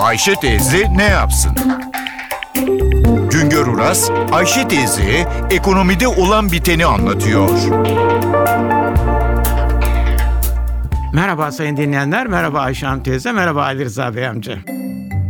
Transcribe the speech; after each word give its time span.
Ayşe 0.00 0.34
teyze 0.34 0.86
ne 0.96 1.04
yapsın? 1.04 1.52
Güngör 3.30 3.66
Uras, 3.66 4.10
Ayşe 4.32 4.68
teyze 4.68 5.28
ekonomide 5.50 6.08
olan 6.08 6.52
biteni 6.52 6.86
anlatıyor. 6.86 7.50
Merhaba 11.14 11.52
sayın 11.52 11.76
dinleyenler, 11.76 12.26
merhaba 12.26 12.60
Ayşe 12.60 12.86
Hanım 12.86 13.02
teyze, 13.02 13.32
merhaba 13.32 13.62
Ali 13.62 13.84
Rıza 13.84 14.14
Bey 14.14 14.26
amca. 14.26 14.58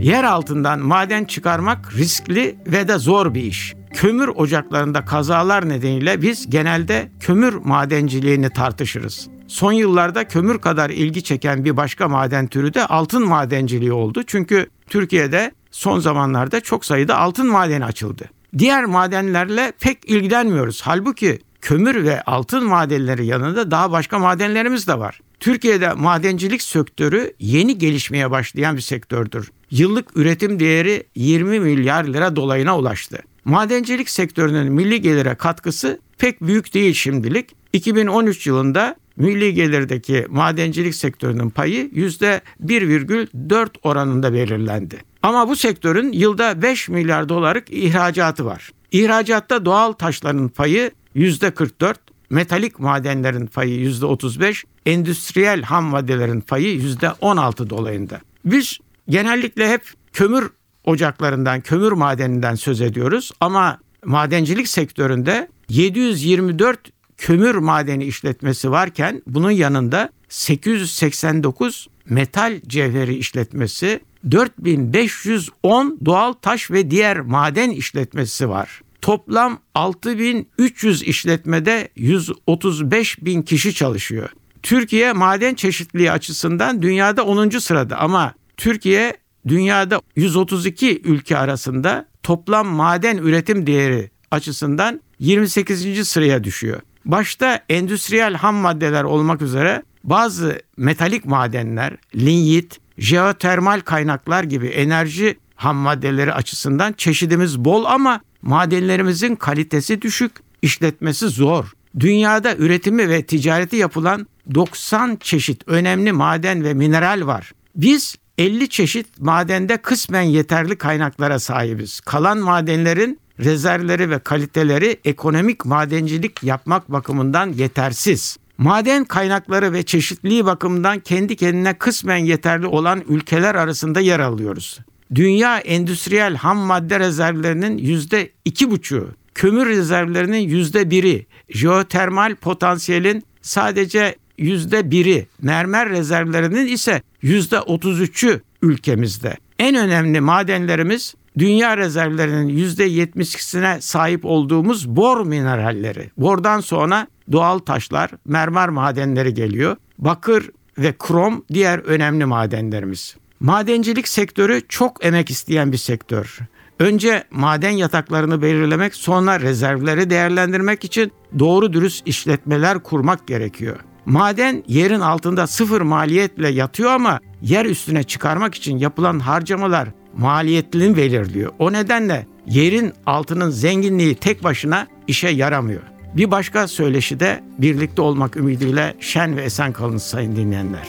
Yer 0.00 0.24
altından 0.24 0.78
maden 0.78 1.24
çıkarmak 1.24 1.94
riskli 1.96 2.56
ve 2.66 2.88
de 2.88 2.98
zor 2.98 3.34
bir 3.34 3.42
iş. 3.42 3.74
Kömür 3.94 4.28
ocaklarında 4.28 5.04
kazalar 5.04 5.68
nedeniyle 5.68 6.22
biz 6.22 6.50
genelde 6.50 7.08
kömür 7.20 7.54
madenciliğini 7.54 8.50
tartışırız. 8.50 9.33
Son 9.48 9.72
yıllarda 9.72 10.28
kömür 10.28 10.58
kadar 10.58 10.90
ilgi 10.90 11.22
çeken 11.22 11.64
bir 11.64 11.76
başka 11.76 12.08
maden 12.08 12.46
türü 12.46 12.74
de 12.74 12.86
altın 12.86 13.28
madenciliği 13.28 13.92
oldu. 13.92 14.22
Çünkü 14.26 14.66
Türkiye'de 14.86 15.52
son 15.70 15.98
zamanlarda 15.98 16.60
çok 16.60 16.84
sayıda 16.84 17.18
altın 17.18 17.46
madeni 17.46 17.84
açıldı. 17.84 18.30
Diğer 18.58 18.84
madenlerle 18.84 19.72
pek 19.80 20.10
ilgilenmiyoruz. 20.10 20.82
Halbuki 20.82 21.38
kömür 21.60 22.04
ve 22.04 22.22
altın 22.22 22.66
madenleri 22.66 23.26
yanında 23.26 23.70
daha 23.70 23.92
başka 23.92 24.18
madenlerimiz 24.18 24.88
de 24.88 24.98
var. 24.98 25.20
Türkiye'de 25.40 25.92
madencilik 25.92 26.62
sektörü 26.62 27.34
yeni 27.40 27.78
gelişmeye 27.78 28.30
başlayan 28.30 28.76
bir 28.76 28.80
sektördür. 28.80 29.50
Yıllık 29.70 30.16
üretim 30.16 30.60
değeri 30.60 31.06
20 31.14 31.60
milyar 31.60 32.04
lira 32.04 32.36
dolayına 32.36 32.78
ulaştı. 32.78 33.18
Madencilik 33.44 34.10
sektörünün 34.10 34.72
milli 34.72 35.00
gelire 35.00 35.34
katkısı 35.34 36.00
pek 36.18 36.42
büyük 36.42 36.74
değil 36.74 36.94
şimdilik. 36.94 37.50
2013 37.72 38.46
yılında 38.46 38.96
milli 39.16 39.54
gelirdeki 39.54 40.26
madencilik 40.28 40.94
sektörünün 40.94 41.50
payı 41.50 41.86
%1,4 41.88 43.68
oranında 43.82 44.32
belirlendi. 44.32 44.98
Ama 45.22 45.48
bu 45.48 45.56
sektörün 45.56 46.12
yılda 46.12 46.62
5 46.62 46.88
milyar 46.88 47.28
dolarlık 47.28 47.70
ihracatı 47.70 48.44
var. 48.44 48.70
İhracatta 48.92 49.64
doğal 49.64 49.92
taşların 49.92 50.48
payı 50.48 50.90
%44, 51.16 51.94
metalik 52.30 52.78
madenlerin 52.78 53.46
payı 53.46 53.90
%35, 53.90 54.64
endüstriyel 54.86 55.62
ham 55.62 55.84
maddelerin 55.84 56.40
payı 56.40 56.80
%16 56.80 57.70
dolayında. 57.70 58.20
Biz 58.44 58.78
genellikle 59.08 59.68
hep 59.68 59.82
kömür 60.12 60.50
ocaklarından, 60.84 61.60
kömür 61.60 61.92
madeninden 61.92 62.54
söz 62.54 62.80
ediyoruz 62.80 63.32
ama 63.40 63.78
madencilik 64.04 64.68
sektöründe 64.68 65.48
724 65.68 66.78
kömür 67.16 67.54
madeni 67.54 68.04
işletmesi 68.04 68.70
varken 68.70 69.22
bunun 69.26 69.50
yanında 69.50 70.10
889 70.28 71.88
metal 72.08 72.60
cevheri 72.66 73.14
işletmesi, 73.14 74.00
4510 74.30 75.98
doğal 76.04 76.32
taş 76.32 76.70
ve 76.70 76.90
diğer 76.90 77.20
maden 77.20 77.70
işletmesi 77.70 78.48
var. 78.48 78.80
Toplam 79.00 79.58
6300 79.74 81.02
işletmede 81.02 81.88
135 81.96 83.24
bin 83.24 83.42
kişi 83.42 83.74
çalışıyor. 83.74 84.28
Türkiye 84.62 85.12
maden 85.12 85.54
çeşitliliği 85.54 86.12
açısından 86.12 86.82
dünyada 86.82 87.24
10. 87.24 87.48
sırada 87.48 87.96
ama 87.98 88.34
Türkiye 88.56 89.16
dünyada 89.48 90.00
132 90.16 91.02
ülke 91.04 91.38
arasında 91.38 92.06
toplam 92.22 92.66
maden 92.66 93.16
üretim 93.16 93.66
değeri 93.66 94.10
açısından 94.30 95.00
28. 95.18 96.08
sıraya 96.08 96.44
düşüyor. 96.44 96.80
Başta 97.04 97.60
endüstriyel 97.68 98.34
ham 98.34 98.54
maddeler 98.54 99.04
olmak 99.04 99.42
üzere 99.42 99.82
bazı 100.04 100.60
metalik 100.76 101.24
madenler, 101.24 101.96
linyit, 102.16 102.80
jeotermal 102.98 103.80
kaynaklar 103.80 104.44
gibi 104.44 104.66
enerji 104.66 105.38
ham 105.56 105.76
maddeleri 105.76 106.32
açısından 106.32 106.92
çeşidimiz 106.92 107.58
bol 107.58 107.84
ama 107.84 108.20
madenlerimizin 108.42 109.36
kalitesi 109.36 110.02
düşük, 110.02 110.32
işletmesi 110.62 111.28
zor. 111.28 111.72
Dünyada 112.00 112.56
üretimi 112.56 113.08
ve 113.08 113.22
ticareti 113.26 113.76
yapılan 113.76 114.26
90 114.54 115.16
çeşit 115.20 115.62
önemli 115.66 116.12
maden 116.12 116.64
ve 116.64 116.74
mineral 116.74 117.26
var. 117.26 117.52
Biz 117.76 118.16
50 118.38 118.68
çeşit 118.68 119.06
madende 119.20 119.76
kısmen 119.76 120.22
yeterli 120.22 120.76
kaynaklara 120.76 121.38
sahibiz. 121.38 122.00
Kalan 122.00 122.38
madenlerin 122.38 123.20
rezervleri 123.40 124.10
ve 124.10 124.18
kaliteleri 124.18 125.00
ekonomik 125.04 125.64
madencilik 125.64 126.42
yapmak 126.42 126.92
bakımından 126.92 127.52
yetersiz. 127.52 128.36
Maden 128.58 129.04
kaynakları 129.04 129.72
ve 129.72 129.82
çeşitliliği 129.82 130.44
bakımından 130.44 131.00
kendi 131.00 131.36
kendine 131.36 131.74
kısmen 131.74 132.16
yeterli 132.16 132.66
olan 132.66 133.02
ülkeler 133.08 133.54
arasında 133.54 134.00
yer 134.00 134.20
alıyoruz. 134.20 134.78
Dünya 135.14 135.58
endüstriyel 135.58 136.36
ham 136.36 136.58
madde 136.58 137.00
rezervlerinin 137.00 137.78
yüzde 137.78 138.30
iki 138.44 138.70
buçuğu, 138.70 139.08
kömür 139.34 139.66
rezervlerinin 139.66 140.48
yüzde 140.48 140.90
biri, 140.90 141.26
jeotermal 141.48 142.34
potansiyelin 142.34 143.22
sadece 143.42 144.16
yüzde 144.38 144.90
biri, 144.90 145.26
mermer 145.42 145.88
rezervlerinin 145.88 146.66
ise 146.66 147.02
yüzde 147.22 147.60
otuz 147.60 148.00
üçü 148.00 148.40
ülkemizde. 148.62 149.36
En 149.58 149.76
önemli 149.76 150.20
madenlerimiz 150.20 151.14
dünya 151.38 151.76
rezervlerinin 151.76 152.48
yüzde 152.48 152.88
72'sine 152.88 153.80
sahip 153.80 154.24
olduğumuz 154.24 154.88
bor 154.88 155.26
mineralleri. 155.26 156.10
Bordan 156.16 156.60
sonra 156.60 157.06
doğal 157.32 157.58
taşlar, 157.58 158.10
mermer 158.24 158.68
madenleri 158.68 159.34
geliyor. 159.34 159.76
Bakır 159.98 160.50
ve 160.78 160.94
krom 160.98 161.44
diğer 161.52 161.78
önemli 161.78 162.24
madenlerimiz. 162.24 163.16
Madencilik 163.40 164.08
sektörü 164.08 164.62
çok 164.68 165.04
emek 165.04 165.30
isteyen 165.30 165.72
bir 165.72 165.76
sektör. 165.76 166.38
Önce 166.78 167.24
maden 167.30 167.70
yataklarını 167.70 168.42
belirlemek, 168.42 168.94
sonra 168.94 169.40
rezervleri 169.40 170.10
değerlendirmek 170.10 170.84
için 170.84 171.12
doğru 171.38 171.72
dürüst 171.72 172.08
işletmeler 172.08 172.82
kurmak 172.82 173.26
gerekiyor. 173.26 173.76
Maden 174.06 174.64
yerin 174.66 175.00
altında 175.00 175.46
sıfır 175.46 175.80
maliyetle 175.80 176.48
yatıyor 176.48 176.90
ama 176.90 177.20
yer 177.42 177.64
üstüne 177.64 178.02
çıkarmak 178.02 178.54
için 178.54 178.78
yapılan 178.78 179.18
harcamalar 179.18 179.88
maliyetini 180.16 180.96
belirliyor. 180.96 181.52
O 181.58 181.72
nedenle 181.72 182.26
yerin 182.46 182.92
altının 183.06 183.50
zenginliği 183.50 184.14
tek 184.14 184.44
başına 184.44 184.86
işe 185.06 185.28
yaramıyor. 185.28 185.82
Bir 186.16 186.30
başka 186.30 186.68
söyleşi 186.68 187.20
de 187.20 187.44
birlikte 187.58 188.02
olmak 188.02 188.36
ümidiyle 188.36 188.94
şen 189.00 189.36
ve 189.36 189.42
esen 189.42 189.72
kalın 189.72 189.98
sayın 189.98 190.36
dinleyenler. 190.36 190.88